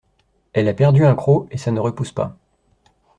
[0.53, 2.35] Elle a perdu un croc et ça ne repousse pas.